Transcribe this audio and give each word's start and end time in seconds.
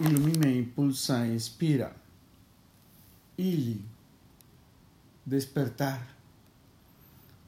Ilumina, 0.00 0.48
impulsa, 0.48 1.26
inspira. 1.26 1.94
Ili. 3.36 3.84
Despertar. 5.26 6.00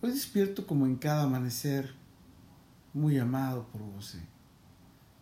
Hoy 0.02 0.10
despierto 0.10 0.66
como 0.66 0.84
en 0.84 0.96
cada 0.96 1.22
amanecer, 1.22 1.94
muy 2.92 3.18
amado 3.18 3.66
por 3.68 3.80
vos, 3.80 4.18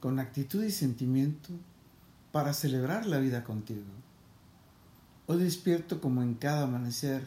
con 0.01 0.19
actitud 0.19 0.65
y 0.65 0.73
sentimiento 0.73 1.51
para 2.33 2.53
celebrar 2.53 3.07
la 3.07 3.19
vida 3.19 3.45
contigo. 3.45 3.87
Hoy 5.29 5.39
despierto 5.39 6.01
como 6.01 6.23
en 6.23 6.35
cada 6.35 6.65
amanecer, 6.65 7.23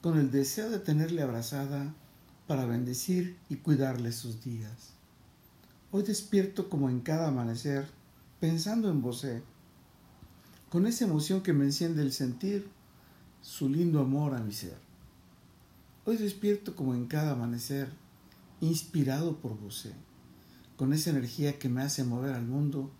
con 0.00 0.18
el 0.18 0.30
deseo 0.30 0.70
de 0.70 0.78
tenerle 0.78 1.20
abrazada 1.20 1.94
para 2.46 2.64
bendecir 2.64 3.36
y 3.50 3.56
cuidarle 3.56 4.10
sus 4.10 4.42
días. 4.42 4.94
Hoy 5.90 6.02
despierto 6.02 6.70
como 6.70 6.88
en 6.88 7.00
cada 7.00 7.28
amanecer, 7.28 7.86
pensando 8.42 8.90
en 8.90 9.00
vos, 9.00 9.24
con 10.68 10.88
esa 10.88 11.04
emoción 11.04 11.42
que 11.42 11.52
me 11.52 11.64
enciende 11.64 12.02
el 12.02 12.12
sentir 12.12 12.68
su 13.40 13.68
lindo 13.68 14.00
amor 14.00 14.34
a 14.34 14.40
mi 14.40 14.52
ser. 14.52 14.76
Hoy 16.04 16.16
despierto 16.16 16.74
como 16.74 16.92
en 16.96 17.06
cada 17.06 17.34
amanecer, 17.34 17.92
inspirado 18.60 19.36
por 19.36 19.56
vos, 19.56 19.86
con 20.76 20.92
esa 20.92 21.10
energía 21.10 21.60
que 21.60 21.68
me 21.68 21.82
hace 21.82 22.02
mover 22.02 22.34
al 22.34 22.44
mundo 22.44 22.90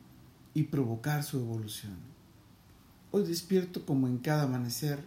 y 0.54 0.62
provocar 0.62 1.24
su 1.24 1.40
evolución. 1.40 1.96
Hoy 3.10 3.24
despierto 3.24 3.84
como 3.84 4.06
en 4.06 4.18
cada 4.18 4.44
amanecer, 4.44 5.00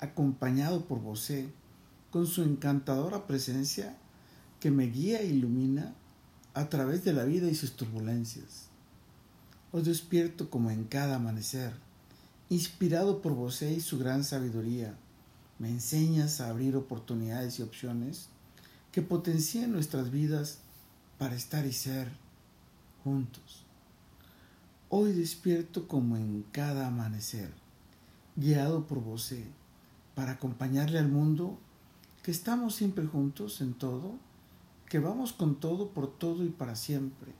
acompañado 0.00 0.86
por 0.86 1.00
vos, 1.00 1.30
con 2.10 2.26
su 2.26 2.42
encantadora 2.42 3.28
presencia 3.28 3.96
que 4.58 4.72
me 4.72 4.86
guía 4.86 5.20
e 5.20 5.26
ilumina 5.26 5.94
a 6.54 6.68
través 6.68 7.04
de 7.04 7.12
la 7.12 7.24
vida 7.24 7.48
y 7.48 7.54
sus 7.54 7.76
turbulencias. 7.76 8.69
Os 9.72 9.84
despierto 9.84 10.50
como 10.50 10.72
en 10.72 10.82
cada 10.82 11.14
amanecer, 11.14 11.72
inspirado 12.48 13.22
por 13.22 13.34
vos 13.34 13.62
y 13.62 13.80
su 13.80 14.00
gran 14.00 14.24
sabiduría. 14.24 14.96
Me 15.60 15.68
enseñas 15.68 16.40
a 16.40 16.48
abrir 16.48 16.74
oportunidades 16.74 17.60
y 17.60 17.62
opciones 17.62 18.30
que 18.90 19.00
potencien 19.00 19.70
nuestras 19.70 20.10
vidas 20.10 20.58
para 21.18 21.36
estar 21.36 21.66
y 21.66 21.72
ser 21.72 22.08
juntos. 23.04 23.64
Hoy 24.88 25.12
despierto 25.12 25.86
como 25.86 26.16
en 26.16 26.44
cada 26.50 26.88
amanecer, 26.88 27.52
guiado 28.34 28.88
por 28.88 29.00
vos 29.00 29.32
para 30.16 30.32
acompañarle 30.32 30.98
al 30.98 31.08
mundo 31.08 31.60
que 32.24 32.32
estamos 32.32 32.74
siempre 32.74 33.06
juntos 33.06 33.60
en 33.60 33.74
todo, 33.74 34.18
que 34.88 34.98
vamos 34.98 35.32
con 35.32 35.60
todo 35.60 35.90
por 35.90 36.12
todo 36.12 36.44
y 36.44 36.48
para 36.48 36.74
siempre 36.74 37.39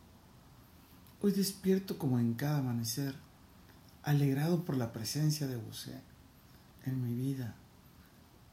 Hoy 1.22 1.32
despierto 1.32 1.98
como 1.98 2.18
en 2.18 2.32
cada 2.32 2.60
amanecer, 2.60 3.14
alegrado 4.02 4.64
por 4.64 4.78
la 4.78 4.90
presencia 4.90 5.46
de 5.46 5.56
vos 5.56 5.90
en 6.86 7.04
mi 7.04 7.14
vida, 7.14 7.54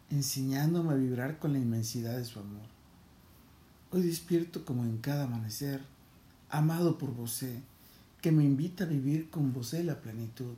enseñándome 0.10 0.92
a 0.92 0.98
vibrar 0.98 1.40
con 1.40 1.54
la 1.54 1.60
inmensidad 1.60 2.18
de 2.18 2.26
su 2.26 2.40
amor. 2.40 2.68
Hoy 3.90 4.02
despierto 4.02 4.66
como 4.66 4.84
en 4.84 4.98
cada 4.98 5.24
amanecer, 5.24 5.82
amado 6.50 6.98
por 6.98 7.16
vos, 7.16 7.46
que 8.20 8.34
me 8.34 8.44
invita 8.44 8.84
a 8.84 8.88
vivir 8.88 9.30
con 9.30 9.54
vos 9.54 9.72
la 9.72 10.02
plenitud. 10.02 10.56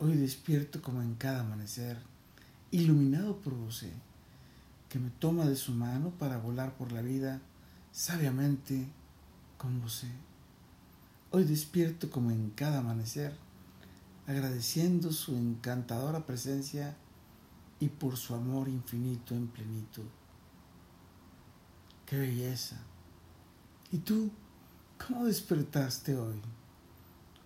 Hoy 0.00 0.16
despierto 0.16 0.82
como 0.82 1.00
en 1.00 1.14
cada 1.14 1.42
amanecer, 1.42 1.96
iluminado 2.72 3.36
por 3.36 3.54
vos, 3.54 3.84
que 4.88 4.98
me 4.98 5.10
toma 5.10 5.44
de 5.44 5.54
su 5.54 5.70
mano 5.74 6.10
para 6.18 6.38
volar 6.38 6.76
por 6.76 6.90
la 6.90 7.02
vida 7.02 7.40
sabiamente 7.92 8.88
con 9.58 9.80
vos. 9.80 10.04
Hoy 11.34 11.44
despierto 11.44 12.10
como 12.10 12.30
en 12.30 12.50
cada 12.50 12.80
amanecer, 12.80 13.34
agradeciendo 14.26 15.12
su 15.12 15.34
encantadora 15.34 16.26
presencia 16.26 16.94
y 17.80 17.88
por 17.88 18.18
su 18.18 18.34
amor 18.34 18.68
infinito 18.68 19.34
en 19.34 19.48
plenitud. 19.48 20.04
¡Qué 22.04 22.18
belleza! 22.18 22.76
¿Y 23.90 23.98
tú 24.00 24.30
cómo 25.08 25.24
despertaste 25.24 26.18
hoy? 26.18 26.38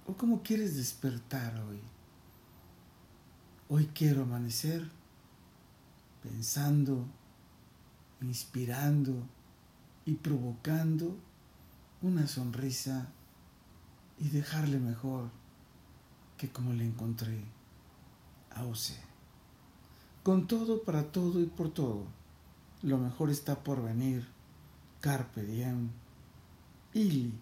¿O 0.08 0.14
cómo 0.14 0.42
quieres 0.42 0.76
despertar 0.76 1.56
hoy? 1.60 1.80
Hoy 3.68 3.86
quiero 3.94 4.24
amanecer 4.24 4.90
pensando, 6.24 7.06
inspirando 8.20 9.14
y 10.04 10.14
provocando 10.14 11.16
una 12.02 12.26
sonrisa 12.26 13.12
y 14.18 14.28
dejarle 14.28 14.78
mejor 14.78 15.30
que 16.36 16.50
como 16.50 16.72
le 16.72 16.84
encontré 16.84 17.44
a 18.50 18.64
Ose. 18.64 18.96
Con 20.22 20.46
todo, 20.46 20.82
para 20.82 21.12
todo 21.12 21.40
y 21.40 21.46
por 21.46 21.72
todo, 21.72 22.06
lo 22.82 22.98
mejor 22.98 23.30
está 23.30 23.62
por 23.62 23.82
venir. 23.82 24.26
Carpe 25.00 25.44
diem. 25.44 25.90
Ili. 26.94 27.32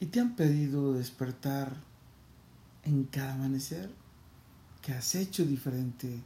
Y 0.00 0.06
te 0.06 0.20
han 0.20 0.36
pedido 0.36 0.92
despertar 0.94 1.76
en 2.82 3.04
cada 3.04 3.34
amanecer 3.34 3.90
que 4.80 4.92
has 4.92 5.14
hecho 5.14 5.44
diferente 5.44 6.22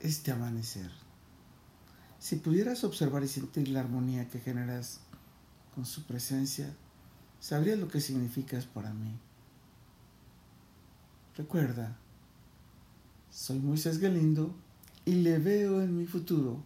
este 0.00 0.30
amanecer. 0.30 0.90
Si 2.18 2.36
pudieras 2.36 2.84
observar 2.84 3.24
y 3.24 3.28
sentir 3.28 3.68
la 3.68 3.80
armonía 3.80 4.28
que 4.28 4.38
generas 4.38 5.00
con 5.74 5.84
su 5.84 6.04
presencia, 6.04 6.72
sabría 7.42 7.74
lo 7.74 7.88
que 7.88 8.00
significas 8.00 8.66
para 8.66 8.94
mí. 8.94 9.18
Recuerda, 11.36 11.98
soy 13.32 13.58
Moisés 13.58 13.98
Galindo 13.98 14.54
y 15.04 15.14
le 15.14 15.38
veo 15.38 15.82
en 15.82 15.98
mi 15.98 16.06
futuro. 16.06 16.62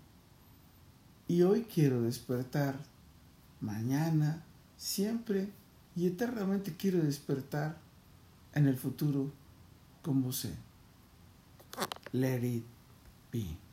Y 1.29 1.43
hoy 1.43 1.63
quiero 1.63 2.03
despertar. 2.03 2.77
Mañana, 3.63 4.45
siempre 4.77 5.49
y 5.97 6.07
eternamente 6.09 6.77
quiero 6.77 6.99
despertar 6.99 7.79
en 8.53 8.67
el 8.67 8.77
futuro 8.77 9.33
con 10.03 10.23
vos. 10.23 10.47
Let 12.13 12.45
it 12.45 12.65
be. 13.33 13.66